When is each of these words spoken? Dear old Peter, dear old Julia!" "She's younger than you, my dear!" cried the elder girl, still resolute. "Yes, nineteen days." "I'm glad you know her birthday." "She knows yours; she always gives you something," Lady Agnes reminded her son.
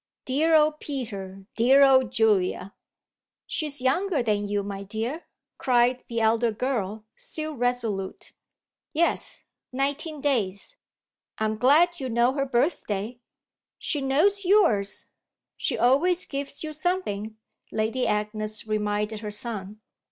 Dear 0.25 0.55
old 0.55 0.79
Peter, 0.79 1.45
dear 1.55 1.83
old 1.83 2.11
Julia!" 2.11 2.73
"She's 3.45 3.81
younger 3.83 4.23
than 4.23 4.47
you, 4.47 4.63
my 4.63 4.81
dear!" 4.81 5.25
cried 5.59 6.03
the 6.07 6.19
elder 6.21 6.51
girl, 6.51 7.05
still 7.15 7.53
resolute. 7.53 8.33
"Yes, 8.93 9.43
nineteen 9.71 10.19
days." 10.19 10.75
"I'm 11.37 11.55
glad 11.55 11.99
you 11.99 12.09
know 12.09 12.33
her 12.33 12.45
birthday." 12.47 13.19
"She 13.77 14.01
knows 14.01 14.43
yours; 14.43 15.11
she 15.55 15.77
always 15.77 16.25
gives 16.25 16.63
you 16.63 16.73
something," 16.73 17.37
Lady 17.71 18.07
Agnes 18.07 18.65
reminded 18.65 19.19
her 19.19 19.29
son. 19.29 19.81